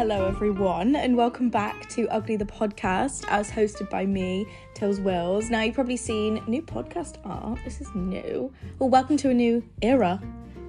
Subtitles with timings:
[0.00, 5.50] Hello, everyone, and welcome back to Ugly the Podcast, as hosted by me, Tills Wills.
[5.50, 7.58] Now, you've probably seen new podcast art.
[7.66, 8.50] This is new.
[8.78, 10.18] Well, welcome to a new era,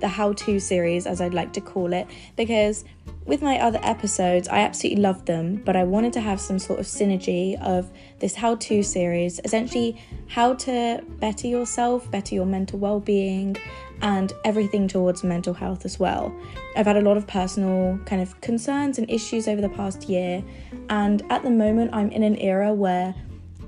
[0.01, 2.83] the how to series, as I'd like to call it, because
[3.25, 6.81] with my other episodes, I absolutely love them, but I wanted to have some sort
[6.81, 7.89] of synergy of
[8.19, 13.55] this how to series essentially, how to better yourself, better your mental well being,
[14.01, 16.33] and everything towards mental health as well.
[16.75, 20.43] I've had a lot of personal kind of concerns and issues over the past year,
[20.89, 23.13] and at the moment, I'm in an era where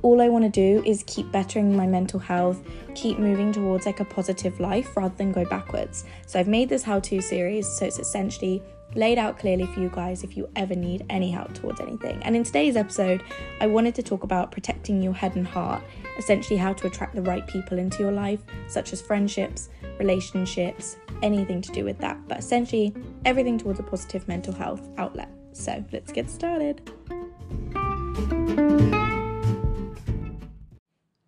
[0.01, 2.61] all I want to do is keep bettering my mental health,
[2.93, 6.03] keep moving towards like a positive life rather than go backwards.
[6.27, 8.61] So I've made this how to series, so it's essentially
[8.95, 12.21] laid out clearly for you guys if you ever need any help towards anything.
[12.23, 13.23] And in today's episode,
[13.59, 15.83] I wanted to talk about protecting your head and heart,
[16.17, 19.69] essentially how to attract the right people into your life, such as friendships,
[19.99, 22.93] relationships, anything to do with that, but essentially
[23.25, 25.29] everything towards a positive mental health outlet.
[25.53, 26.81] So let's get started.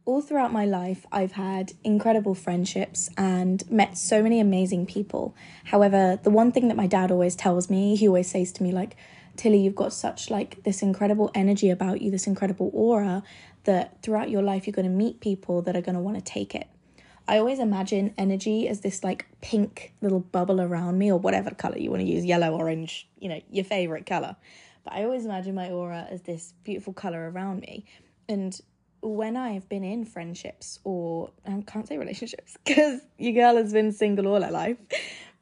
[0.05, 5.35] All throughout my life, I've had incredible friendships and met so many amazing people.
[5.65, 8.71] However, the one thing that my dad always tells me, he always says to me,
[8.71, 8.95] like,
[9.35, 13.23] Tilly, you've got such like this incredible energy about you, this incredible aura
[13.65, 16.23] that throughout your life you're going to meet people that are going to want to
[16.23, 16.67] take it.
[17.27, 21.77] I always imagine energy as this like pink little bubble around me or whatever color
[21.77, 24.35] you want to use, yellow, orange, you know, your favorite color.
[24.83, 27.85] But I always imagine my aura as this beautiful color around me.
[28.29, 28.59] And
[29.07, 33.91] when I've been in friendships or I can't say relationships because your girl has been
[33.91, 34.77] single all her life,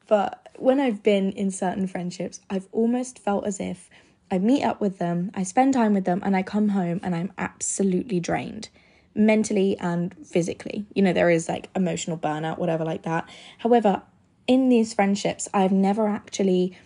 [0.06, 3.88] but when I've been in certain friendships, I've almost felt as if
[4.30, 7.14] I meet up with them, I spend time with them, and I come home and
[7.14, 8.68] I'm absolutely drained
[9.14, 10.86] mentally and physically.
[10.94, 13.28] You know, there is like emotional burnout, whatever, like that.
[13.58, 14.02] However,
[14.46, 16.76] in these friendships, I've never actually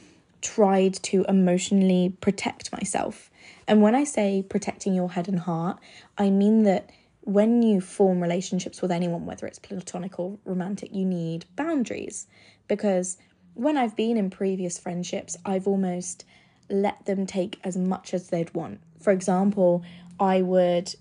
[0.41, 3.31] tried to emotionally protect myself.
[3.69, 5.79] And when I say protecting your head and heart,
[6.17, 11.05] I mean that when you form relationships with anyone, whether it's platonic or romantic, you
[11.05, 12.27] need boundaries.
[12.67, 13.19] Because
[13.53, 16.25] when I've been in previous friendships, I've almost
[16.71, 18.81] let them take as much as they'd want.
[19.01, 19.85] For example,
[20.19, 20.95] I would,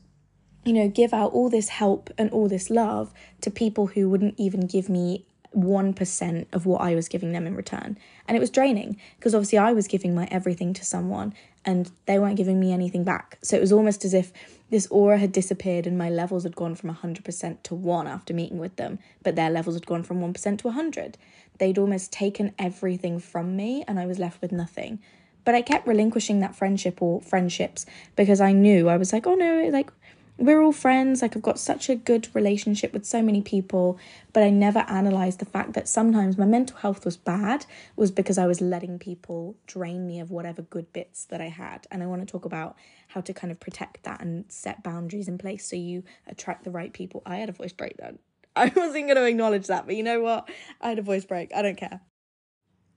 [0.65, 4.35] you know, give out all this help and all this love to people who wouldn't
[4.37, 5.25] even give me
[5.55, 7.97] 1% of what I was giving them in return.
[8.27, 11.33] And it was draining because obviously I was giving my everything to someone
[11.67, 13.37] and they weren't giving me anything back.
[13.43, 14.31] So it was almost as if
[14.69, 18.57] this aura had disappeared and my levels had gone from 100% to 1 after meeting
[18.57, 21.17] with them, but their levels had gone from 1% to 100.
[21.59, 24.99] They'd almost taken everything from me and I was left with nothing.
[25.43, 27.85] But I kept relinquishing that friendship or friendships
[28.15, 29.91] because I knew I was like, oh no, like
[30.37, 31.21] we're all friends.
[31.21, 33.97] Like, I've got such a good relationship with so many people,
[34.33, 37.65] but I never analyzed the fact that sometimes my mental health was bad,
[37.95, 41.87] was because I was letting people drain me of whatever good bits that I had.
[41.89, 42.75] And I want to talk about
[43.09, 46.71] how to kind of protect that and set boundaries in place so you attract the
[46.71, 47.23] right people.
[47.25, 48.19] I had a voice break then.
[48.55, 50.49] I wasn't going to acknowledge that, but you know what?
[50.81, 51.51] I had a voice break.
[51.55, 52.01] I don't care.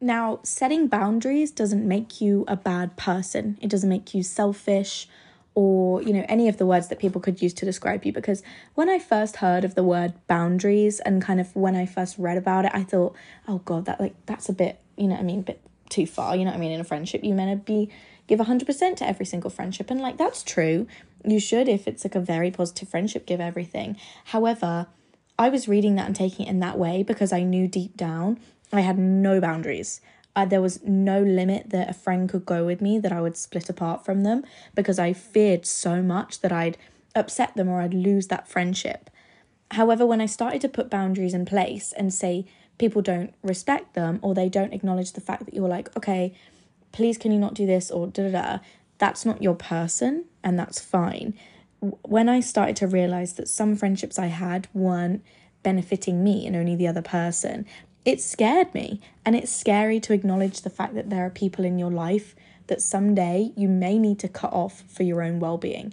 [0.02, 5.06] Now, setting boundaries doesn't make you a bad person, it doesn't make you selfish
[5.60, 8.42] or you know any of the words that people could use to describe you because
[8.74, 12.38] when i first heard of the word boundaries and kind of when i first read
[12.38, 13.14] about it i thought
[13.48, 16.36] oh god that like that's a bit you know i mean a bit too far
[16.36, 17.90] you know i mean in a friendship you meant to be
[18.26, 19.90] give 100% to every single friendship.
[19.90, 20.86] And like that's true.
[21.24, 23.96] You should if it's like a very positive friendship give everything.
[24.26, 24.86] However
[25.40, 28.38] i was reading that and taking it in that way because i knew deep down
[28.72, 30.00] i had no boundaries
[30.36, 33.36] uh, there was no limit that a friend could go with me that I would
[33.36, 36.78] split apart from them because I feared so much that I'd
[37.14, 39.10] upset them or I'd lose that friendship.
[39.72, 42.46] However, when I started to put boundaries in place and say
[42.78, 46.34] people don't respect them or they don't acknowledge the fact that you're like, okay,
[46.92, 48.58] please can you not do this or da da da,
[48.98, 51.34] that's not your person and that's fine.
[51.80, 55.24] When I started to realize that some friendships I had weren't
[55.62, 57.66] benefiting me and only the other person,
[58.04, 59.00] it scared me.
[59.24, 62.34] And it's scary to acknowledge the fact that there are people in your life
[62.68, 65.92] that someday you may need to cut off for your own well being.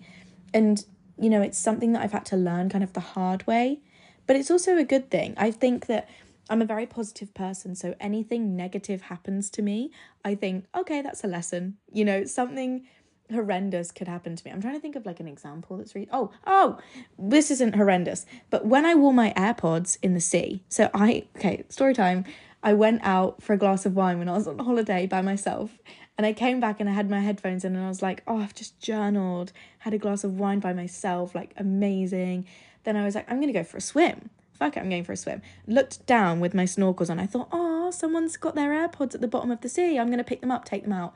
[0.54, 0.86] And,
[1.20, 3.80] you know, it's something that I've had to learn kind of the hard way,
[4.28, 5.34] but it's also a good thing.
[5.38, 6.08] I think that
[6.50, 9.92] I'm a very positive person, so anything negative happens to me,
[10.24, 11.78] I think, okay, that's a lesson.
[11.92, 12.88] You know, something
[13.32, 14.52] horrendous could happen to me.
[14.52, 16.78] I'm trying to think of like an example that's really oh oh
[17.18, 18.26] this isn't horrendous.
[18.50, 22.26] But when I wore my AirPods in the sea, so I okay story time.
[22.64, 25.78] I went out for a glass of wine when I was on holiday by myself,
[26.18, 28.40] and I came back and I had my headphones in and I was like, oh
[28.40, 32.48] I've just journaled, had a glass of wine by myself, like amazing.
[32.84, 34.30] Then I was like, I'm gonna go for a swim.
[34.54, 35.44] Fuck it, I'm going for a swim.
[35.68, 37.20] Looked down with my snorkels on.
[37.20, 40.00] I thought, oh, someone's got their AirPods at the bottom of the sea.
[40.00, 41.14] I'm gonna pick them up, take them out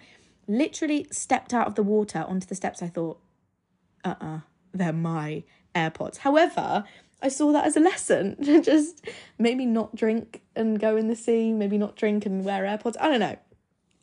[0.48, 2.82] literally stepped out of the water onto the steps.
[2.82, 3.20] I thought,
[4.04, 4.40] uh uh-uh, uh,
[4.74, 5.44] they are my
[5.76, 6.18] AirPods.
[6.18, 6.86] However,
[7.22, 9.06] I saw that as a lesson to just
[9.38, 12.96] maybe not drink and go in the sea, maybe not drink and wear AirPods.
[13.00, 13.38] I don't know.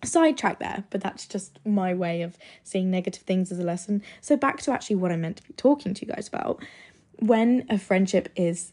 [0.05, 4.03] Sidetrack there, but that's just my way of seeing negative things as a lesson.
[4.21, 6.65] So, back to actually what I meant to be talking to you guys about.
[7.19, 8.73] When a friendship is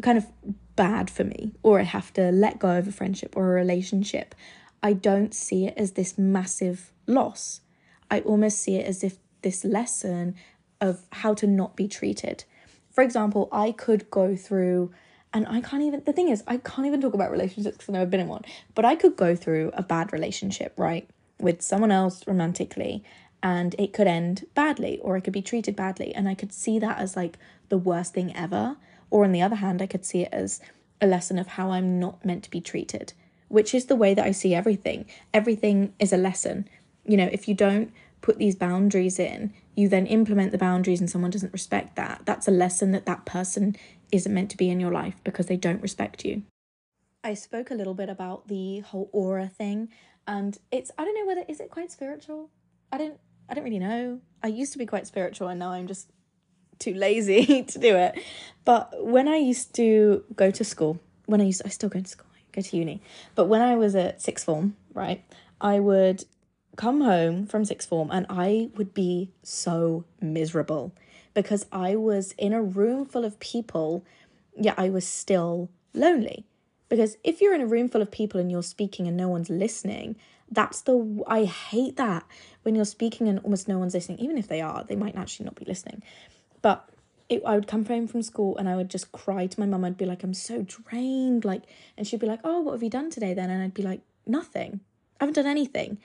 [0.00, 0.26] kind of
[0.74, 4.34] bad for me, or I have to let go of a friendship or a relationship,
[4.82, 7.60] I don't see it as this massive loss.
[8.10, 10.34] I almost see it as if this lesson
[10.80, 12.44] of how to not be treated.
[12.90, 14.92] For example, I could go through,
[15.32, 17.94] and I can't even, the thing is, I can't even talk about relationships because I've
[17.94, 18.44] never been in one,
[18.74, 21.08] but I could go through a bad relationship, right,
[21.38, 23.04] with someone else romantically,
[23.42, 26.78] and it could end badly, or I could be treated badly, and I could see
[26.78, 27.38] that as like
[27.68, 28.76] the worst thing ever.
[29.10, 30.60] Or on the other hand, I could see it as
[31.00, 33.12] a lesson of how I'm not meant to be treated,
[33.48, 35.06] which is the way that I see everything.
[35.32, 36.68] Everything is a lesson.
[37.04, 41.08] You know, if you don't put these boundaries in, you then implement the boundaries and
[41.08, 43.76] someone doesn't respect that, that's a lesson that that person
[44.10, 46.42] isn't meant to be in your life because they don't respect you.
[47.22, 49.88] I spoke a little bit about the whole aura thing
[50.26, 52.50] and it's I don't know whether is it quite spiritual?
[52.90, 54.20] I don't I don't really know.
[54.42, 56.10] I used to be quite spiritual and now I'm just
[56.78, 58.22] too lazy to do it.
[58.64, 62.00] But when I used to go to school, when I used to, I still go
[62.00, 62.25] to school,
[62.56, 63.00] go to uni.
[63.34, 65.24] But when I was at sixth form, right,
[65.60, 66.24] I would
[66.76, 70.92] come home from sixth form and I would be so miserable
[71.34, 74.04] because I was in a room full of people,
[74.58, 76.46] yet I was still lonely.
[76.88, 79.50] Because if you're in a room full of people and you're speaking and no one's
[79.50, 80.16] listening,
[80.50, 82.24] that's the I hate that
[82.62, 84.18] when you're speaking and almost no one's listening.
[84.18, 86.02] Even if they are, they might actually not be listening.
[86.62, 86.88] But
[87.28, 89.84] it, I would come home from school and I would just cry to my mum.
[89.84, 91.44] I'd be like, I'm so drained.
[91.44, 91.62] Like,
[91.96, 93.50] and she'd be like, Oh, what have you done today then?
[93.50, 94.80] And I'd be like, Nothing.
[95.20, 95.98] I haven't done anything.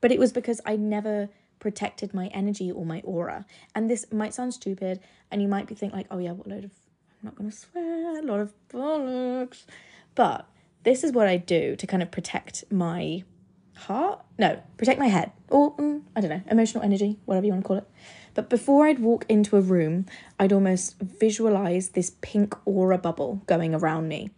[0.00, 1.28] But it was because I never
[1.62, 3.46] protected my energy or my aura.
[3.74, 4.98] And this might sound stupid,
[5.30, 6.72] and you might be thinking, like, oh yeah, what load of,
[7.22, 9.64] I'm not to swear, a lot of bollocks.
[10.16, 10.46] But
[10.82, 13.22] this is what I do to kind of protect my
[13.76, 14.24] heart.
[14.38, 15.30] No, protect my head.
[15.48, 17.88] Or, mm, I don't know, emotional energy, whatever you want to call it.
[18.34, 20.06] But before I'd walk into a room,
[20.38, 24.30] I'd almost visualize this pink aura bubble going around me.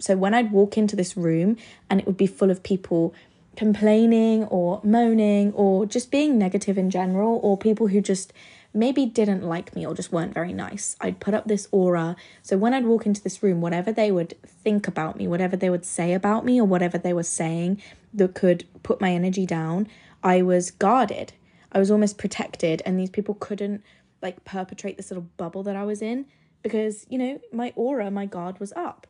[0.00, 1.56] So when I'd walk into this room
[1.88, 3.14] and it would be full of people
[3.56, 8.32] complaining or moaning or just being negative in general, or people who just
[8.72, 10.94] maybe didn't like me or just weren't very nice.
[11.00, 12.14] I'd put up this aura.
[12.42, 15.70] So when I'd walk into this room, whatever they would think about me, whatever they
[15.70, 17.82] would say about me, or whatever they were saying
[18.14, 19.88] that could put my energy down,
[20.22, 21.32] I was guarded.
[21.72, 23.82] I was almost protected, and these people couldn't
[24.22, 26.26] like perpetrate this little bubble that I was in
[26.62, 29.06] because, you know, my aura, my guard was up.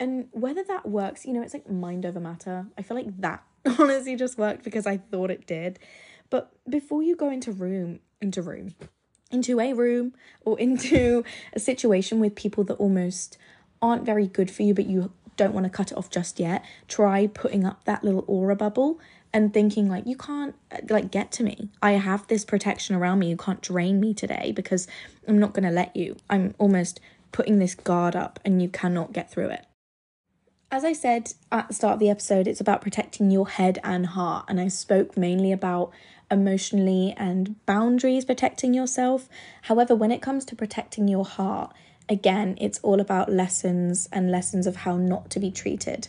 [0.00, 2.66] And whether that works, you know, it's like mind over matter.
[2.76, 3.42] I feel like that
[3.78, 5.78] honestly just worked because I thought it did.
[6.30, 8.74] But before you go into room, into room,
[9.30, 10.14] into a room
[10.44, 13.38] or into a situation with people that almost
[13.80, 16.64] aren't very good for you, but you don't want to cut it off just yet,
[16.88, 18.98] try putting up that little aura bubble
[19.32, 21.68] and thinking like you can't uh, like get to me.
[21.82, 23.28] I have this protection around me.
[23.28, 24.86] You can't drain me today because
[25.26, 26.16] I'm not going to let you.
[26.30, 27.00] I'm almost
[27.32, 29.66] putting this guard up and you cannot get through it.
[30.70, 34.04] As I said at the start of the episode, it's about protecting your head and
[34.04, 35.90] heart, and I spoke mainly about
[36.30, 39.30] emotionally and boundaries protecting yourself.
[39.62, 41.72] However, when it comes to protecting your heart,
[42.06, 46.08] again, it's all about lessons and lessons of how not to be treated.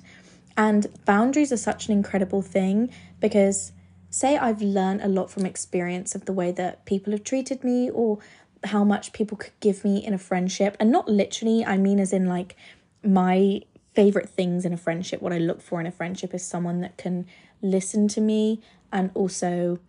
[0.59, 2.89] And boundaries are such an incredible thing
[3.21, 3.71] because,
[4.09, 7.89] say, I've learned a lot from experience of the way that people have treated me
[7.89, 8.19] or
[8.65, 12.11] how much people could give me in a friendship, and not literally, I mean, as
[12.11, 12.57] in like
[13.01, 13.61] my
[13.95, 16.97] favorite things in a friendship, what I look for in a friendship is someone that
[16.97, 17.25] can
[17.61, 18.59] listen to me
[18.91, 19.79] and also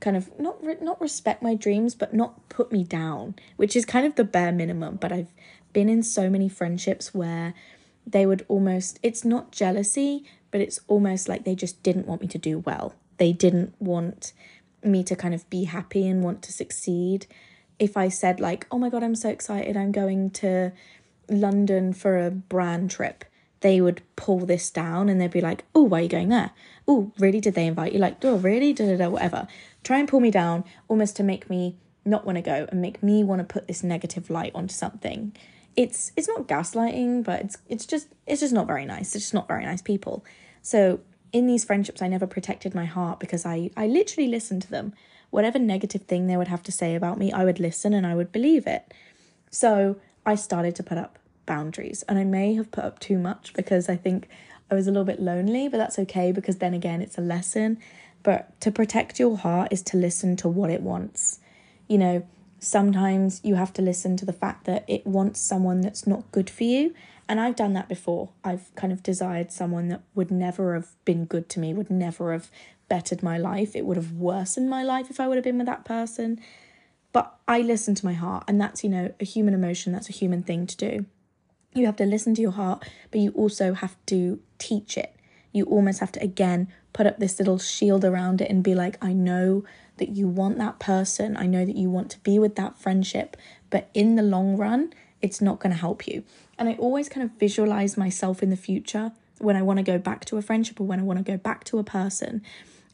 [0.00, 3.84] kind of not re- not respect my dreams but not put me down, which is
[3.84, 5.32] kind of the bare minimum, but I've
[5.72, 7.54] been in so many friendships where
[8.06, 12.28] they would almost it's not jealousy, but it's almost like they just didn't want me
[12.28, 12.94] to do well.
[13.18, 14.32] They didn't want
[14.82, 17.26] me to kind of be happy and want to succeed.
[17.78, 19.76] If I said like, "Oh my god, I'm so excited.
[19.76, 20.72] I'm going to
[21.28, 23.24] London for a brand trip."
[23.60, 26.50] they would pull this down and they'd be like, oh, why are you going there?
[26.86, 27.40] Oh, really?
[27.40, 27.98] Did they invite you?
[27.98, 28.72] Like, oh, really?
[28.72, 29.48] Da, whatever.
[29.82, 33.02] Try and pull me down almost to make me not want to go and make
[33.02, 35.34] me want to put this negative light onto something.
[35.76, 39.14] It's it's not gaslighting, but it's it's just it's just not very nice.
[39.14, 40.24] It's just not very nice people.
[40.62, 41.00] So
[41.32, 44.94] in these friendships, I never protected my heart because I I literally listened to them.
[45.30, 48.14] Whatever negative thing they would have to say about me, I would listen and I
[48.14, 48.94] would believe it.
[49.50, 52.02] So I started to put up boundaries.
[52.08, 54.28] And I may have put up too much because I think
[54.70, 57.78] I was a little bit lonely, but that's okay because then again, it's a lesson.
[58.22, 61.38] But to protect your heart is to listen to what it wants.
[61.88, 62.26] You know,
[62.58, 66.50] sometimes you have to listen to the fact that it wants someone that's not good
[66.50, 66.94] for you.
[67.28, 68.30] And I've done that before.
[68.44, 72.32] I've kind of desired someone that would never have been good to me, would never
[72.32, 72.50] have
[72.88, 73.74] bettered my life.
[73.74, 76.40] It would have worsened my life if I would have been with that person.
[77.12, 80.12] But I listen to my heart, and that's, you know, a human emotion, that's a
[80.12, 81.06] human thing to do.
[81.74, 85.16] You have to listen to your heart, but you also have to teach it.
[85.52, 88.96] You almost have to, again, put up this little shield around it and be like,
[89.04, 89.64] I know
[89.98, 91.36] that you want that person.
[91.36, 93.36] I know that you want to be with that friendship,
[93.68, 96.24] but in the long run, it's not going to help you.
[96.58, 99.98] And I always kind of visualize myself in the future when I want to go
[99.98, 102.40] back to a friendship or when I want to go back to a person.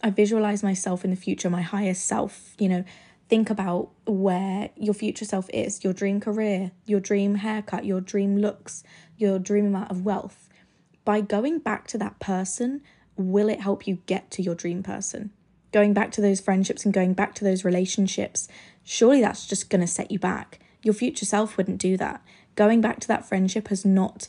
[0.03, 2.85] I visualize myself in the future, my higher self, you know,
[3.29, 8.37] think about where your future self is, your dream career, your dream haircut, your dream
[8.39, 8.83] looks,
[9.17, 10.49] your dream amount of wealth.
[11.05, 12.83] By going back to that person,
[13.17, 15.31] will it help you get to your dream person?
[15.73, 18.49] Going back to those friendships and going back to those relationships,
[18.85, 20.61] surely that's just going to set you back.
[20.83, 22.23] Your future self wouldn't do that.
[22.55, 24.29] Going back to that friendship has not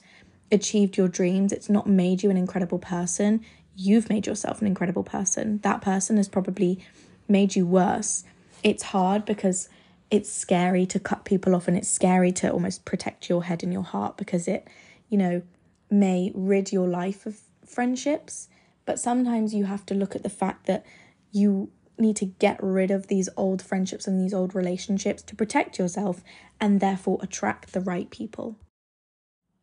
[0.51, 3.43] achieved your dreams, it's not made you an incredible person
[3.75, 5.59] you've made yourself an incredible person.
[5.63, 6.79] That person has probably
[7.27, 8.23] made you worse.
[8.63, 9.69] It's hard because
[10.11, 13.73] it's scary to cut people off and it's scary to almost protect your head and
[13.73, 14.67] your heart because it,
[15.09, 15.41] you know,
[15.89, 18.47] may rid your life of friendships.
[18.85, 20.85] But sometimes you have to look at the fact that
[21.31, 25.79] you need to get rid of these old friendships and these old relationships to protect
[25.79, 26.23] yourself
[26.59, 28.57] and therefore attract the right people.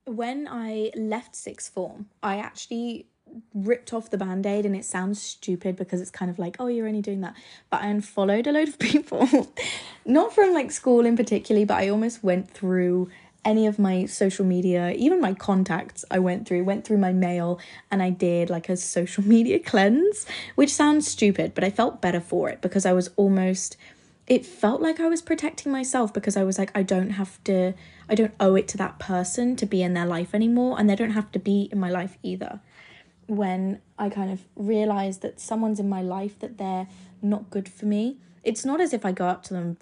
[0.06, 3.06] When I left sixth form, I actually
[3.54, 6.88] ripped off the band-aid and it sounds stupid because it's kind of like oh you're
[6.88, 7.32] only doing that
[7.70, 9.52] but i unfollowed a load of people
[10.04, 13.08] not from like school in particularly but i almost went through
[13.44, 17.58] any of my social media even my contacts i went through went through my mail
[17.90, 22.20] and i did like a social media cleanse which sounds stupid but i felt better
[22.20, 23.76] for it because i was almost
[24.26, 27.72] it felt like i was protecting myself because i was like i don't have to
[28.08, 30.96] i don't owe it to that person to be in their life anymore and they
[30.96, 32.60] don't have to be in my life either
[33.30, 36.88] when I kind of realize that someone's in my life that they're
[37.22, 38.18] not good for me.
[38.42, 39.76] It's not as if I go up to them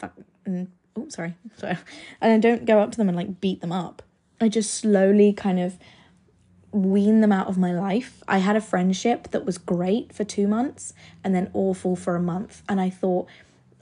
[0.44, 1.78] and oh sorry, sorry,
[2.20, 4.02] and I don't go up to them and like beat them up.
[4.40, 5.78] I just slowly kind of
[6.70, 8.22] wean them out of my life.
[8.28, 10.92] I had a friendship that was great for two months
[11.24, 13.28] and then awful for a month, and I thought.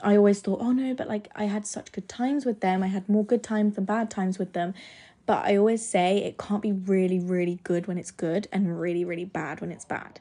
[0.02, 2.82] I always thought, oh no, but like I had such good times with them.
[2.82, 4.74] I had more good times than bad times with them.
[5.24, 9.06] But I always say it can't be really, really good when it's good and really,
[9.06, 10.20] really bad when it's bad.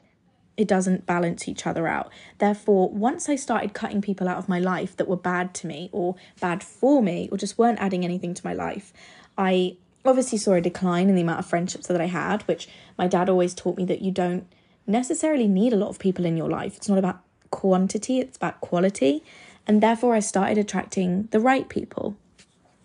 [0.56, 2.10] It doesn't balance each other out.
[2.38, 5.90] Therefore, once I started cutting people out of my life that were bad to me
[5.92, 8.92] or bad for me or just weren't adding anything to my life,
[9.36, 13.06] I obviously saw a decline in the amount of friendships that I had, which my
[13.06, 14.46] dad always taught me that you don't
[14.86, 16.76] necessarily need a lot of people in your life.
[16.76, 17.20] It's not about
[17.50, 19.22] quantity, it's about quality.
[19.66, 22.16] And therefore, I started attracting the right people.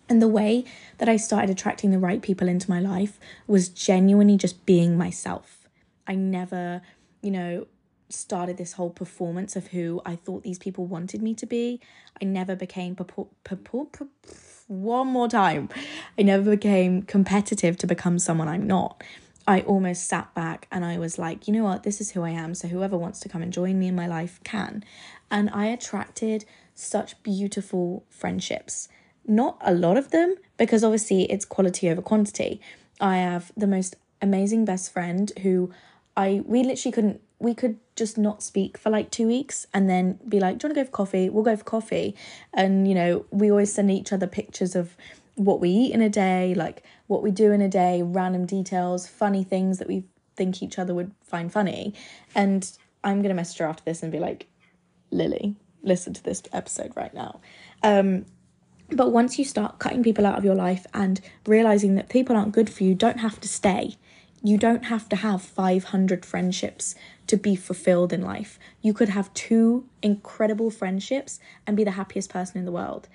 [0.08, 0.64] And the way
[0.98, 5.68] that I started attracting the right people into my life was genuinely just being myself.
[6.06, 6.82] I never,
[7.22, 7.66] you know,
[8.08, 11.80] started this whole performance of who I thought these people wanted me to be.
[12.20, 13.96] I never became purport, purport,
[14.66, 15.68] one more time.
[16.18, 19.02] I never became competitive to become someone I'm not.
[19.46, 22.30] I almost sat back and I was like, you know what, this is who I
[22.30, 22.54] am.
[22.54, 24.84] So whoever wants to come and join me in my life can.
[25.30, 28.88] And I attracted such beautiful friendships
[29.26, 32.60] not a lot of them because obviously it's quality over quantity.
[33.00, 35.70] I have the most amazing best friend who
[36.16, 40.20] I we literally couldn't we could just not speak for like two weeks and then
[40.28, 41.28] be like, Do you want to go for coffee?
[41.28, 42.14] We'll go for coffee.
[42.54, 44.96] And you know, we always send each other pictures of
[45.34, 49.08] what we eat in a day, like what we do in a day, random details,
[49.08, 50.04] funny things that we
[50.36, 51.94] think each other would find funny.
[52.34, 52.70] And
[53.02, 54.46] I'm gonna message her after this and be like,
[55.10, 57.40] Lily, listen to this episode right now.
[57.82, 58.26] Um,
[58.90, 62.52] but once you start cutting people out of your life and realizing that people aren't
[62.52, 63.96] good for you, don't have to stay.
[64.44, 66.94] You don't have to have 500 friendships
[67.28, 68.58] to be fulfilled in life.
[68.80, 73.08] You could have two incredible friendships and be the happiest person in the world.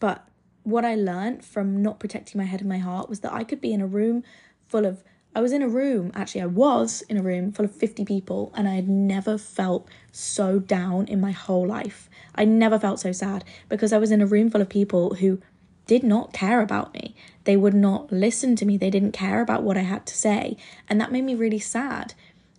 [0.00, 0.26] But
[0.64, 3.60] what I learned from not protecting my head and my heart was that I could
[3.60, 4.24] be in a room
[4.68, 5.04] full of
[5.36, 8.52] I was in a room, actually, I was in a room full of 50 people,
[8.54, 12.08] and I had never felt so down in my whole life.
[12.36, 15.40] I never felt so sad because I was in a room full of people who
[15.86, 17.14] did not care about me.
[17.44, 18.76] They would not listen to me.
[18.76, 20.56] They didn't care about what I had to say.
[20.88, 22.14] And that made me really sad.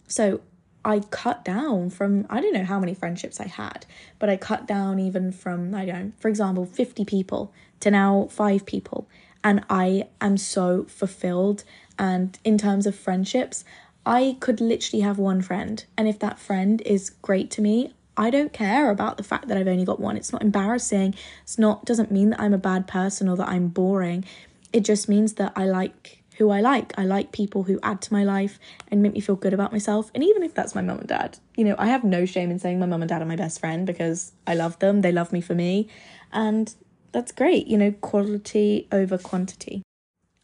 [0.08, 0.42] So
[0.84, 3.86] I cut down from, I don't know how many friendships I had,
[4.20, 8.28] but I cut down even from, I don't know, for example, 50 people to now
[8.30, 9.08] five people.
[9.44, 11.64] And I am so fulfilled
[11.98, 13.64] and in terms of friendships,
[14.06, 15.84] I could literally have one friend.
[15.98, 19.58] And if that friend is great to me, I don't care about the fact that
[19.58, 20.18] I've only got one.
[20.18, 21.16] It's not embarrassing.
[21.44, 24.26] It's not doesn't mean that I'm a bad person or that I'm boring.
[24.72, 26.98] It just means that I like who I like.
[26.98, 30.12] I like people who add to my life and make me feel good about myself.
[30.14, 32.60] And even if that's my mum and dad, you know, I have no shame in
[32.60, 35.02] saying my mum and dad are my best friend because I love them.
[35.02, 35.88] They love me for me.
[36.34, 36.74] And
[37.12, 39.82] that's great, you know, quality over quantity.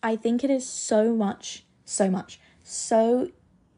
[0.02, 3.30] I think it is so much, so much, so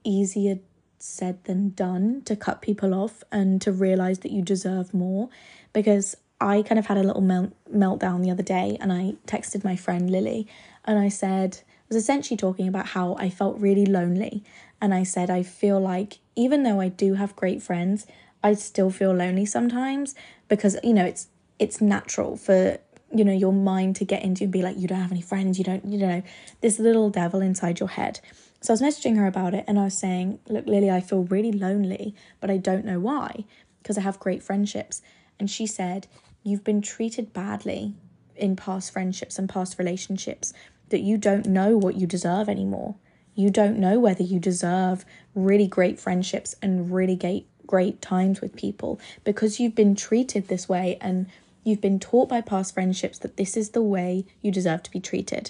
[0.03, 0.59] easier
[1.03, 5.29] said than done to cut people off and to realize that you deserve more
[5.73, 9.63] because I kind of had a little melt- meltdown the other day and I texted
[9.63, 10.47] my friend Lily
[10.85, 14.43] and I said, I was essentially talking about how I felt really lonely.
[14.81, 18.07] And I said, I feel like even though I do have great friends,
[18.43, 20.15] I still feel lonely sometimes
[20.47, 21.27] because, you know, it's
[21.59, 22.79] it's natural for
[23.13, 25.59] you know your mind to get into and be like you don't have any friends
[25.59, 26.23] you don't you know
[26.61, 28.19] this little devil inside your head
[28.63, 31.23] so i was messaging her about it and i was saying look lily i feel
[31.25, 33.45] really lonely but i don't know why
[33.81, 35.01] because i have great friendships
[35.39, 36.07] and she said
[36.43, 37.93] you've been treated badly
[38.35, 40.53] in past friendships and past relationships
[40.89, 42.95] that you don't know what you deserve anymore.
[43.35, 48.55] You don't know whether you deserve really great friendships and really great great times with
[48.57, 51.25] people because you've been treated this way and
[51.63, 54.99] you've been taught by past friendships that this is the way you deserve to be
[54.99, 55.49] treated.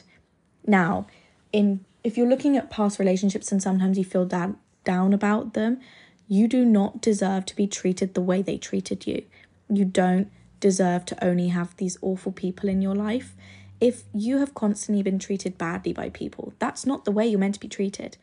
[0.65, 1.07] Now,
[1.51, 5.79] in if you're looking at past relationships and sometimes you feel down down about them,
[6.27, 9.23] you do not deserve to be treated the way they treated you.
[9.69, 10.29] You don't
[10.59, 13.35] deserve to only have these awful people in your life
[13.83, 17.55] if you have constantly been treated badly by people, that's not the way you're meant
[17.55, 18.15] to be treated.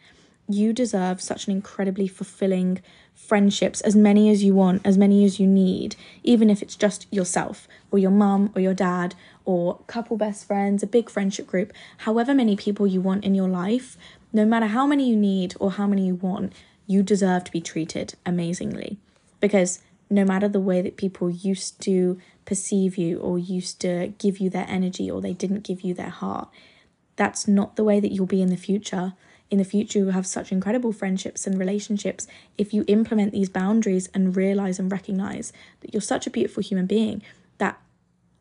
[0.50, 2.80] You deserve such an incredibly fulfilling
[3.14, 7.06] friendships, as many as you want, as many as you need, even if it's just
[7.12, 9.14] yourself or your mum or your dad
[9.44, 13.48] or couple best friends, a big friendship group, however many people you want in your
[13.48, 13.96] life,
[14.32, 16.52] no matter how many you need or how many you want,
[16.88, 18.98] you deserve to be treated amazingly.
[19.38, 19.80] Because
[20.10, 24.50] no matter the way that people used to perceive you or used to give you
[24.50, 26.48] their energy or they didn't give you their heart.
[27.14, 29.12] That's not the way that you'll be in the future.
[29.50, 34.08] In the future, you'll have such incredible friendships and relationships if you implement these boundaries
[34.14, 37.20] and realize and recognize that you're such a beautiful human being
[37.58, 37.80] that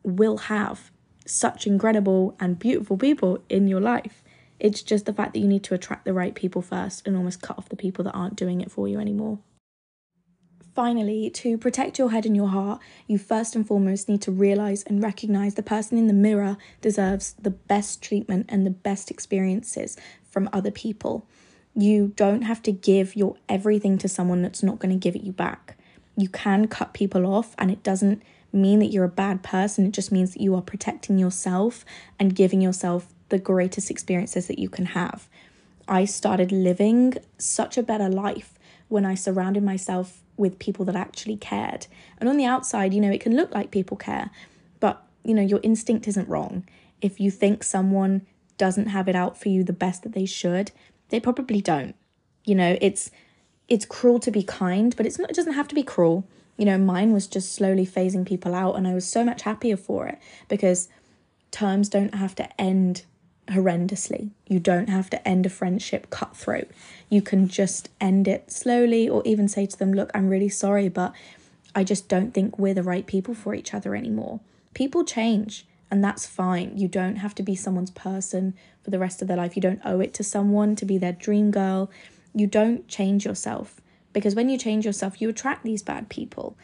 [0.04, 0.92] will have
[1.26, 4.22] such incredible and beautiful people in your life.
[4.60, 7.42] It's just the fact that you need to attract the right people first and almost
[7.42, 9.38] cut off the people that aren't doing it for you anymore.
[10.74, 14.82] Finally, to protect your head and your heart, you first and foremost need to realize
[14.84, 19.96] and recognize the person in the mirror deserves the best treatment and the best experiences
[20.30, 21.26] from other people.
[21.74, 25.22] You don't have to give your everything to someone that's not going to give it
[25.22, 25.76] you back.
[26.16, 29.86] You can cut people off, and it doesn't mean that you're a bad person.
[29.86, 31.84] It just means that you are protecting yourself
[32.18, 35.28] and giving yourself the greatest experiences that you can have.
[35.86, 38.54] I started living such a better life
[38.88, 41.86] when I surrounded myself with people that actually cared.
[42.18, 44.30] And on the outside, you know, it can look like people care,
[44.80, 46.66] but, you know, your instinct isn't wrong.
[47.00, 48.26] If you think someone
[48.60, 50.70] doesn't have it out for you the best that they should,
[51.08, 51.96] they probably don't.
[52.44, 53.10] You know, it's
[53.68, 56.26] it's cruel to be kind, but it's not it doesn't have to be cruel.
[56.58, 59.78] You know, mine was just slowly phasing people out and I was so much happier
[59.78, 60.18] for it
[60.48, 60.90] because
[61.50, 63.04] terms don't have to end
[63.48, 64.28] horrendously.
[64.46, 66.68] You don't have to end a friendship cutthroat.
[67.08, 70.90] You can just end it slowly or even say to them, Look, I'm really sorry,
[70.90, 71.14] but
[71.74, 74.40] I just don't think we're the right people for each other anymore.
[74.74, 76.76] People change, and that's fine.
[76.76, 79.56] You don't have to be someone's person for the rest of their life.
[79.56, 81.90] You don't owe it to someone to be their dream girl.
[82.34, 83.80] You don't change yourself
[84.12, 86.56] because when you change yourself, you attract these bad people.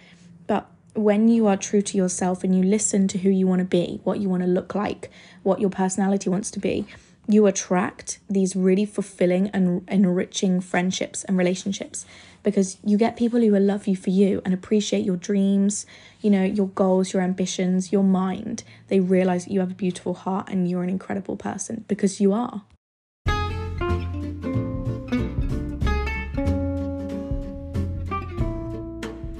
[0.46, 3.64] But when you are true to yourself and you listen to who you want to
[3.64, 5.10] be, what you want to look like,
[5.42, 6.86] what your personality wants to be,
[7.28, 12.06] you attract these really fulfilling and enriching friendships and relationships
[12.46, 15.84] because you get people who will love you for you and appreciate your dreams,
[16.20, 18.62] you know, your goals, your ambitions, your mind.
[18.86, 22.32] They realize that you have a beautiful heart and you're an incredible person because you
[22.32, 22.62] are.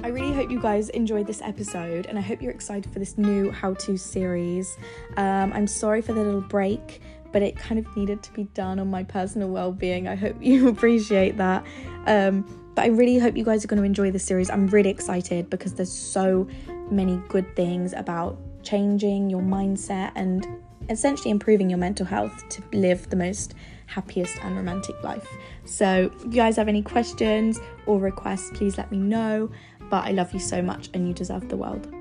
[0.03, 3.17] I really hope you guys enjoyed this episode and I hope you're excited for this
[3.17, 4.77] new how to series.
[5.15, 8.79] Um, I'm sorry for the little break, but it kind of needed to be done
[8.79, 10.07] on my personal well being.
[10.07, 11.65] I hope you appreciate that.
[12.05, 14.49] Um, but I really hope you guys are going to enjoy this series.
[14.49, 16.47] I'm really excited because there's so
[16.91, 20.45] many good things about changing your mindset and
[20.89, 23.55] essentially improving your mental health to live the most
[23.87, 25.27] happiest and romantic life.
[25.65, 29.49] So, if you guys have any questions or requests, please let me know.
[29.89, 31.96] But I love you so much and you deserve the world.